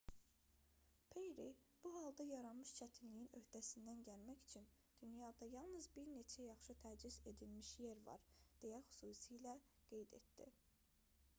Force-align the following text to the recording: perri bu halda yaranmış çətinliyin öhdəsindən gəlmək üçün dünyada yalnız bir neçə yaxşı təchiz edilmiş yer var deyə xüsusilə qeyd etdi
perri 1.15 1.33
bu 1.83 1.89
halda 1.95 2.23
yaranmış 2.29 2.71
çətinliyin 2.77 3.27
öhdəsindən 3.39 3.99
gəlmək 4.07 4.41
üçün 4.45 4.65
dünyada 5.03 5.49
yalnız 5.51 5.89
bir 5.97 6.09
neçə 6.13 6.41
yaxşı 6.47 6.77
təchiz 6.85 7.17
edilmiş 7.33 7.69
yer 7.83 8.01
var 8.07 8.23
deyə 8.65 8.79
xüsusilə 8.95 9.53
qeyd 9.93 10.17
etdi 10.21 10.49